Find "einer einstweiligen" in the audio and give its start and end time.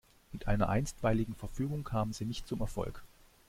0.47-1.35